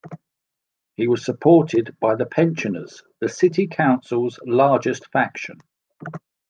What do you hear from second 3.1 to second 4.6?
the city council's